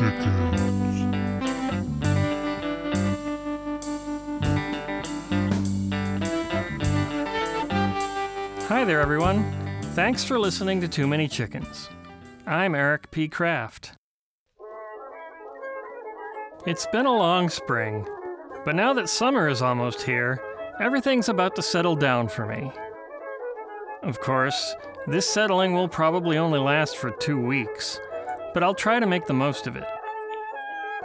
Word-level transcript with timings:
chickens. 0.00 1.02
Hi 8.66 8.84
there, 8.86 9.00
everyone. 9.00 9.44
Thanks 9.92 10.24
for 10.24 10.38
listening 10.38 10.80
to 10.80 10.88
Too 10.88 11.06
Many 11.06 11.28
Chickens. 11.28 11.90
I'm 12.46 12.74
Eric 12.74 13.10
P. 13.10 13.28
Kraft. 13.28 13.92
It's 16.66 16.86
been 16.86 17.04
a 17.04 17.14
long 17.14 17.50
spring, 17.50 18.06
but 18.64 18.74
now 18.74 18.94
that 18.94 19.10
summer 19.10 19.48
is 19.48 19.60
almost 19.60 20.00
here, 20.00 20.42
everything's 20.80 21.28
about 21.28 21.54
to 21.56 21.62
settle 21.62 21.94
down 21.94 22.28
for 22.28 22.46
me. 22.46 22.72
Of 24.02 24.18
course, 24.20 24.74
this 25.06 25.28
settling 25.28 25.74
will 25.74 25.88
probably 25.88 26.38
only 26.38 26.58
last 26.58 26.96
for 26.96 27.10
two 27.10 27.38
weeks 27.38 28.00
but 28.52 28.62
I'll 28.62 28.74
try 28.74 29.00
to 29.00 29.06
make 29.06 29.26
the 29.26 29.34
most 29.34 29.66
of 29.66 29.76
it. 29.76 29.84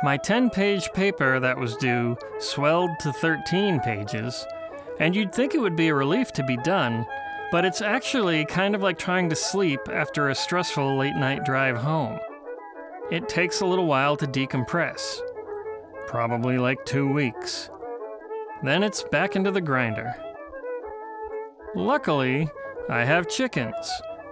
My 0.04 0.18
10 0.18 0.50
page 0.50 0.92
paper 0.94 1.40
that 1.40 1.58
was 1.58 1.78
due 1.78 2.18
swelled 2.40 2.92
to 3.00 3.14
13 3.14 3.80
pages, 3.80 4.46
and 5.00 5.16
you'd 5.16 5.34
think 5.34 5.54
it 5.54 5.62
would 5.62 5.76
be 5.76 5.88
a 5.88 5.96
relief 5.96 6.32
to 6.34 6.44
be 6.44 6.58
done, 6.58 7.06
but 7.52 7.66
it's 7.66 7.82
actually 7.82 8.46
kind 8.46 8.76
of 8.76 8.82
like 8.82 8.98
trying 8.98 9.30
to 9.30 9.36
sleep 9.36 9.80
after 9.92 10.30
a 10.30 10.36
stressful 10.36 10.98
late 10.98 11.16
night 11.16 11.46
drive 11.46 11.78
home. 11.78 12.20
It 13.12 13.30
takes 13.30 13.62
a 13.62 13.66
little 13.66 13.86
while 13.86 14.18
to 14.18 14.28
decompress, 14.28 15.22
probably 16.08 16.58
like 16.58 16.86
two 16.86 17.12
weeks. 17.12 17.70
Then 18.64 18.84
it's 18.84 19.04
back 19.04 19.36
into 19.36 19.52
the 19.52 19.62
grinder. 19.62 20.16
Luckily, 21.76 22.50
I 22.90 23.04
have 23.04 23.30
chickens, 23.30 23.90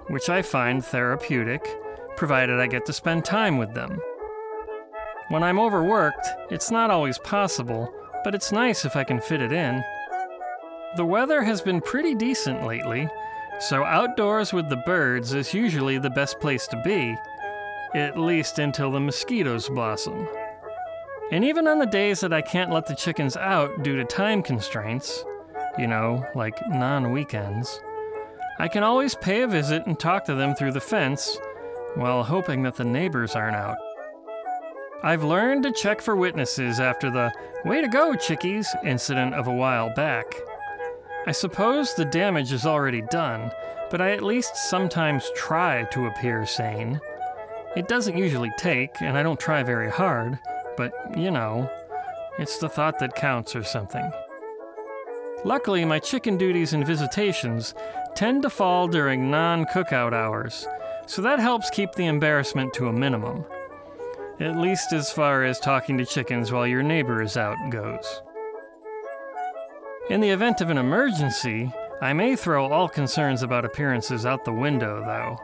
which 0.08 0.30
I 0.30 0.41
find 0.41 0.84
therapeutic, 0.84 1.67
provided 2.16 2.59
I 2.59 2.67
get 2.67 2.86
to 2.86 2.94
spend 2.94 3.25
time 3.25 3.58
with 3.58 3.73
them. 3.73 4.00
When 5.30 5.44
I'm 5.44 5.59
overworked, 5.59 6.28
it's 6.52 6.72
not 6.72 6.92
always 6.92 7.17
possible, 7.19 7.94
but 8.23 8.36
it's 8.36 8.52
nice 8.52 8.86
if 8.86 8.95
I 8.95 9.03
can 9.03 9.19
fit 9.19 9.42
it 9.42 9.52
in. 9.52 9.83
The 10.95 11.06
weather 11.06 11.41
has 11.44 11.61
been 11.61 11.81
pretty 11.81 12.14
decent 12.14 12.66
lately, 12.66 13.08
so 13.59 13.84
outdoors 13.84 14.53
with 14.53 14.69
the 14.69 14.84
birds 14.86 15.34
is 15.34 15.53
usually 15.53 15.97
the 15.97 16.09
best 16.09 16.39
place 16.39 16.67
to 16.67 16.81
be, 16.84 17.16
at 17.95 18.19
least 18.19 18.59
until 18.59 18.91
the 18.91 19.00
mosquitoes 19.00 19.69
blossom. 19.69 20.28
And 21.31 21.44
even 21.44 21.67
on 21.67 21.80
the 21.80 21.86
days 21.86 22.19
that 22.19 22.34
I 22.34 22.41
can't 22.41 22.72
let 22.72 22.86
the 22.86 22.95
chickens 22.95 23.36
out 23.36 23.81
due 23.81 23.95
to 23.95 24.06
time 24.06 24.44
constraints, 24.44 25.23
you 25.78 25.88
know, 25.88 26.23
like 26.36 26.59
non 26.67 27.11
weekends, 27.11 27.81
I 28.59 28.67
can 28.67 28.84
always 28.84 29.16
pay 29.16 29.41
a 29.41 29.47
visit 29.47 29.88
and 29.88 30.00
talk 30.00 30.25
to 30.25 30.36
them 30.36 30.53
through 30.53 30.73
the 30.73 30.80
fence 30.80 31.39
while 31.95 32.23
hoping 32.23 32.63
that 32.63 32.75
the 32.75 32.83
neighbors 32.83 33.36
aren't 33.36 33.55
out. 33.55 33.77
I've 35.03 35.23
learned 35.23 35.63
to 35.63 35.72
check 35.72 36.02
for 36.02 36.16
witnesses 36.16 36.80
after 36.80 37.09
the 37.09 37.33
way 37.66 37.81
to 37.81 37.88
go, 37.88 38.16
chickies 38.16 38.67
incident 38.83 39.33
of 39.33 39.47
a 39.47 39.53
while 39.53 39.94
back. 39.94 40.25
I 41.27 41.31
suppose 41.31 41.94
the 41.94 42.05
damage 42.05 42.52
is 42.52 42.66
already 42.66 43.02
done, 43.02 43.52
but 43.89 44.02
I 44.02 44.11
at 44.11 44.23
least 44.23 44.55
sometimes 44.55 45.30
try 45.35 45.83
to 45.91 46.08
appear 46.08 46.45
sane. 46.45 47.00
It 47.75 47.88
doesn't 47.88 48.17
usually 48.17 48.52
take, 48.57 49.02
and 49.02 49.17
I 49.17 49.23
don't 49.23 49.39
try 49.39 49.63
very 49.63 49.89
hard, 49.89 50.39
but 50.78 50.94
you 51.17 51.31
know, 51.31 51.69
it's 52.39 52.57
the 52.57 52.69
thought 52.69 53.00
that 53.00 53.16
counts 53.16 53.55
or 53.55 53.63
something. 53.63 54.11
Luckily, 55.45 55.83
my 55.83 56.00
chicken 56.00 56.38
duties 56.38 56.73
and 56.73 56.88
visitations 56.88 57.75
tend 58.16 58.44
to 58.44 58.50
fall 58.50 58.88
during 58.88 59.30
non 59.30 59.66
cookout 59.66 60.13
hours, 60.13 60.67
so 61.06 61.22
that 61.22 61.40
helps 61.40 61.70
keep 61.70 61.94
the 61.94 62.06
embarrassment 62.06 62.74
to 62.74 62.88
a 62.88 62.94
minimum. 62.94 63.46
At 64.40 64.58
least 64.58 64.94
as 64.94 65.12
far 65.12 65.44
as 65.44 65.59
talking 65.59 65.97
to 65.97 66.06
chickens 66.06 66.52
while 66.52 66.66
your 66.66 66.84
neighbor 66.84 67.22
is 67.22 67.38
out 67.38 67.58
goes. 67.69 68.22
In 70.09 70.22
the 70.22 70.31
event 70.31 70.59
of 70.59 70.69
an 70.69 70.78
emergency, 70.78 71.72
I 72.02 72.13
may 72.13 72.36
throw 72.36 72.66
all 72.66 72.90
concerns 72.90 73.44
about 73.44 73.63
appearances 73.63 74.25
out 74.25 74.44
the 74.44 74.52
window, 74.52 75.03
though. 75.06 75.38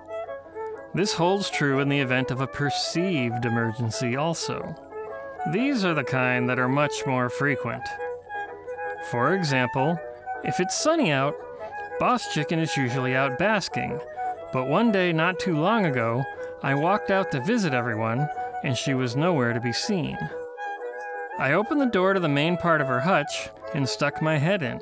This 0.93 1.13
holds 1.13 1.49
true 1.49 1.79
in 1.79 1.87
the 1.87 1.99
event 1.99 2.31
of 2.31 2.41
a 2.41 2.47
perceived 2.47 3.45
emergency, 3.45 4.17
also. 4.17 4.75
These 5.53 5.85
are 5.85 5.93
the 5.93 6.03
kind 6.03 6.49
that 6.49 6.59
are 6.59 6.67
much 6.67 7.05
more 7.05 7.29
frequent. 7.29 7.83
For 9.09 9.35
example, 9.35 9.97
if 10.43 10.59
it's 10.59 10.77
sunny 10.77 11.11
out, 11.11 11.35
Boss 11.99 12.33
Chicken 12.33 12.59
is 12.59 12.75
usually 12.75 13.15
out 13.15 13.37
basking, 13.37 13.99
but 14.51 14.67
one 14.67 14.91
day 14.91 15.13
not 15.13 15.39
too 15.39 15.57
long 15.57 15.85
ago, 15.85 16.23
I 16.61 16.75
walked 16.75 17.11
out 17.11 17.31
to 17.31 17.41
visit 17.41 17.73
everyone, 17.73 18.27
and 18.63 18.77
she 18.77 18.93
was 18.93 19.15
nowhere 19.15 19.53
to 19.53 19.61
be 19.61 19.73
seen. 19.73 20.17
I 21.37 21.53
opened 21.53 21.79
the 21.79 21.85
door 21.85 22.13
to 22.13 22.19
the 22.19 22.27
main 22.27 22.57
part 22.57 22.81
of 22.81 22.87
her 22.87 22.99
hutch 22.99 23.49
and 23.73 23.87
stuck 23.87 24.21
my 24.21 24.37
head 24.37 24.61
in. 24.61 24.81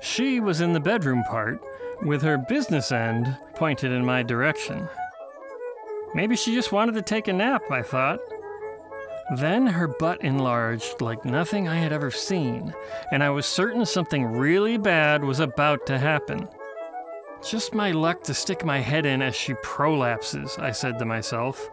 She 0.00 0.40
was 0.40 0.60
in 0.60 0.72
the 0.72 0.80
bedroom 0.80 1.24
part, 1.24 1.60
with 2.02 2.22
her 2.22 2.38
business 2.38 2.92
end 2.92 3.36
pointed 3.54 3.90
in 3.92 4.04
my 4.04 4.22
direction. 4.22 4.88
Maybe 6.14 6.36
she 6.36 6.54
just 6.54 6.72
wanted 6.72 6.94
to 6.94 7.02
take 7.02 7.28
a 7.28 7.32
nap, 7.32 7.62
I 7.70 7.82
thought. 7.82 8.20
Then 9.36 9.66
her 9.66 9.88
butt 9.88 10.22
enlarged 10.22 11.00
like 11.00 11.24
nothing 11.24 11.68
I 11.68 11.76
had 11.76 11.92
ever 11.92 12.10
seen, 12.10 12.74
and 13.12 13.22
I 13.22 13.30
was 13.30 13.46
certain 13.46 13.84
something 13.84 14.24
really 14.24 14.78
bad 14.78 15.22
was 15.22 15.40
about 15.40 15.86
to 15.86 15.98
happen. 15.98 16.48
Just 17.46 17.74
my 17.74 17.92
luck 17.92 18.22
to 18.24 18.34
stick 18.34 18.64
my 18.64 18.78
head 18.78 19.06
in 19.06 19.22
as 19.22 19.34
she 19.34 19.54
prolapses, 19.54 20.58
I 20.58 20.72
said 20.72 20.98
to 20.98 21.04
myself. 21.04 21.68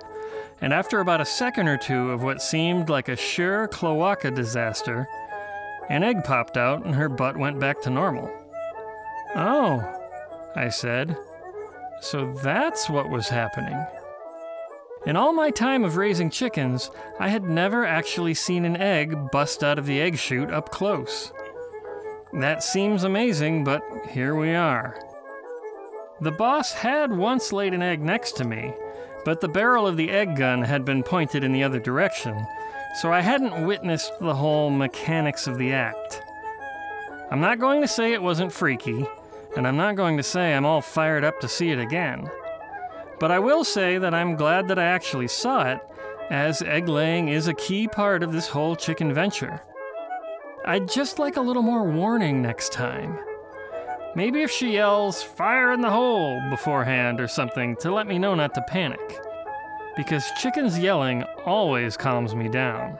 And 0.61 0.71
after 0.73 0.99
about 0.99 1.21
a 1.21 1.25
second 1.25 1.67
or 1.67 1.77
two 1.77 2.11
of 2.11 2.23
what 2.23 2.41
seemed 2.41 2.89
like 2.89 3.09
a 3.09 3.15
sure 3.15 3.67
cloaca 3.67 4.31
disaster, 4.31 5.07
an 5.89 6.03
egg 6.03 6.23
popped 6.23 6.55
out 6.57 6.85
and 6.85 6.95
her 6.95 7.09
butt 7.09 7.37
went 7.37 7.59
back 7.59 7.81
to 7.81 7.89
normal. 7.89 8.31
Oh, 9.35 9.83
I 10.55 10.69
said. 10.69 11.17
So 12.01 12.31
that's 12.43 12.89
what 12.89 13.09
was 13.09 13.27
happening. 13.27 13.85
In 15.05 15.15
all 15.15 15.33
my 15.33 15.51
time 15.51 15.83
of 15.83 15.97
raising 15.97 16.29
chickens, 16.29 16.89
I 17.19 17.29
had 17.29 17.43
never 17.43 17.85
actually 17.85 18.33
seen 18.33 18.65
an 18.65 18.77
egg 18.77 19.31
bust 19.31 19.63
out 19.63 19.77
of 19.77 19.85
the 19.85 20.01
egg 20.01 20.17
chute 20.17 20.51
up 20.51 20.71
close. 20.71 21.31
That 22.33 22.63
seems 22.63 23.03
amazing, 23.03 23.63
but 23.63 23.83
here 24.09 24.35
we 24.35 24.55
are. 24.55 24.99
The 26.21 26.31
boss 26.31 26.71
had 26.71 27.11
once 27.11 27.51
laid 27.51 27.73
an 27.73 27.81
egg 27.81 28.01
next 28.01 28.37
to 28.37 28.45
me, 28.45 28.73
but 29.25 29.41
the 29.41 29.49
barrel 29.49 29.85
of 29.85 29.97
the 29.97 30.09
egg 30.09 30.37
gun 30.37 30.61
had 30.61 30.85
been 30.85 31.03
pointed 31.03 31.43
in 31.43 31.51
the 31.51 31.63
other 31.63 31.79
direction, 31.79 32.47
so 33.01 33.11
I 33.11 33.19
hadn't 33.19 33.65
witnessed 33.65 34.13
the 34.21 34.35
whole 34.35 34.69
mechanics 34.69 35.45
of 35.45 35.57
the 35.57 35.73
act. 35.73 36.21
I'm 37.31 37.41
not 37.41 37.59
going 37.59 37.81
to 37.81 37.87
say 37.87 38.13
it 38.13 38.21
wasn't 38.21 38.53
freaky, 38.53 39.05
and 39.57 39.67
I'm 39.67 39.75
not 39.75 39.97
going 39.97 40.15
to 40.15 40.23
say 40.23 40.53
I'm 40.53 40.65
all 40.65 40.81
fired 40.81 41.25
up 41.25 41.41
to 41.41 41.49
see 41.49 41.71
it 41.71 41.79
again. 41.79 42.29
But 43.19 43.31
I 43.31 43.39
will 43.39 43.65
say 43.65 43.97
that 43.97 44.13
I'm 44.13 44.37
glad 44.37 44.69
that 44.69 44.79
I 44.79 44.85
actually 44.85 45.27
saw 45.27 45.69
it, 45.69 45.79
as 46.29 46.61
egg 46.61 46.87
laying 46.87 47.27
is 47.27 47.49
a 47.49 47.53
key 47.53 47.89
part 47.89 48.23
of 48.23 48.31
this 48.31 48.47
whole 48.47 48.77
chicken 48.77 49.13
venture. 49.13 49.61
I'd 50.63 50.89
just 50.89 51.19
like 51.19 51.35
a 51.35 51.41
little 51.41 51.61
more 51.61 51.83
warning 51.83 52.41
next 52.41 52.71
time. 52.71 53.19
Maybe 54.15 54.43
if 54.43 54.51
she 54.51 54.71
yells, 54.71 55.21
fire 55.21 55.73
in 55.73 55.81
the 55.81 55.91
hole 55.91 56.41
beforehand 56.49 57.19
or 57.19 57.27
something 57.27 57.75
to 57.81 57.91
let 57.91 58.07
me 58.07 58.17
know 58.17 58.33
not 58.33 58.53
to 58.53 58.61
panic. 58.61 59.19
Because 59.97 60.23
chickens 60.41 60.79
yelling 60.79 61.23
always 61.45 61.97
calms 61.97 62.33
me 62.33 62.47
down. 62.47 62.97